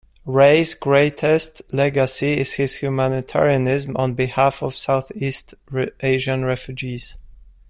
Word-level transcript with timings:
Ray's 0.25 0.73
greatest 0.73 1.61
legacy 1.71 2.39
is 2.39 2.53
his 2.53 2.77
humanitarianism 2.77 3.95
on 3.97 4.15
behalf 4.15 4.63
of 4.63 4.73
Southeast 4.73 5.53
Asian 5.99 6.43
refugees. 6.43 7.17